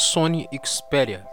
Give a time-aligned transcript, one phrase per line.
[0.00, 1.26] Sony Xperia.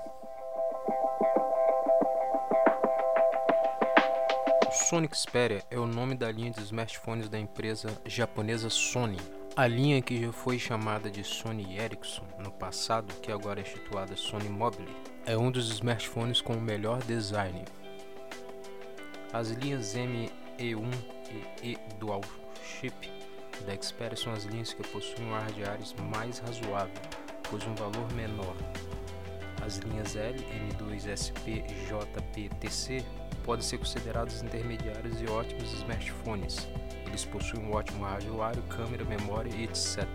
[4.68, 9.20] O Sony Xperia é o nome da linha de smartphones da empresa japonesa Sony.
[9.56, 14.16] A linha que já foi chamada de Sony Ericsson no passado, que agora é situada
[14.16, 14.90] Sony Mobile,
[15.28, 17.64] é um dos smartphones com o melhor design.
[19.32, 20.92] As linhas M, E1
[21.62, 22.22] e E Dual
[22.64, 23.12] Chip
[23.68, 27.76] da Xperia são as linhas que possuem um ar de ares mais razoável pois um
[27.76, 28.56] valor menor.
[29.66, 33.04] As linhas L, M2, SP, JP, TC
[33.44, 36.68] podem ser considerados intermediários e ótimos smartphones.
[37.08, 40.06] Eles possuem um ótimo hardware, câmera, memória, etc.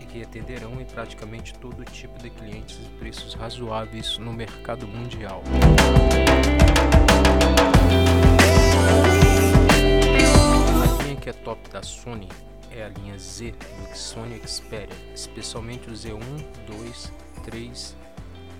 [0.00, 5.42] E que atenderão em praticamente todo tipo de clientes e preços razoáveis no mercado mundial.
[10.82, 12.28] A linha que é top da Sony
[12.74, 16.20] é a linha Z do Sony Xperia, especialmente o Z1,
[16.66, 17.12] 2,
[17.44, 17.96] 3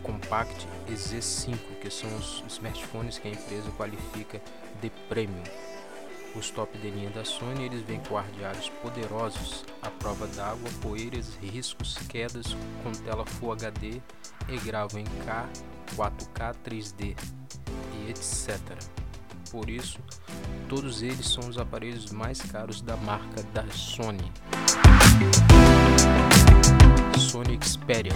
[0.03, 4.41] Compact e Z5, que são os smartphones que a empresa qualifica
[4.81, 5.45] de premium.
[6.35, 11.37] Os top de linha da Sony eles vêm com ardeados poderosos, à prova d'água, poeiras,
[11.37, 14.01] riscos, quedas, com tela Full HD
[14.49, 15.49] e gravam em K,
[15.95, 17.17] 4K, 3D
[17.95, 18.59] e etc.
[19.51, 20.01] Por isso,
[20.75, 24.33] todos eles são os aparelhos mais caros da marca da Sony.
[27.19, 28.13] Sony Xperia.